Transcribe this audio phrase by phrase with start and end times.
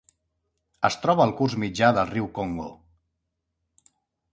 [0.89, 2.69] Es troba al curs mitjà del riu Congo.